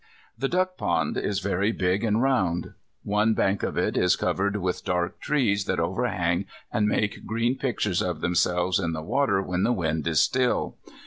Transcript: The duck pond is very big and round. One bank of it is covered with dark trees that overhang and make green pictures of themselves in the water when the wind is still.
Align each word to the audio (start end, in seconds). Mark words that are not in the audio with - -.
The 0.35 0.49
duck 0.49 0.77
pond 0.79 1.15
is 1.15 1.41
very 1.41 1.71
big 1.71 2.03
and 2.03 2.23
round. 2.23 2.73
One 3.03 3.35
bank 3.35 3.61
of 3.61 3.77
it 3.77 3.95
is 3.95 4.15
covered 4.15 4.55
with 4.57 4.83
dark 4.83 5.19
trees 5.19 5.65
that 5.65 5.79
overhang 5.79 6.45
and 6.73 6.87
make 6.89 7.27
green 7.27 7.55
pictures 7.55 8.01
of 8.01 8.19
themselves 8.19 8.79
in 8.79 8.93
the 8.93 9.03
water 9.03 9.43
when 9.43 9.61
the 9.61 9.71
wind 9.73 10.07
is 10.07 10.19
still. 10.19 10.75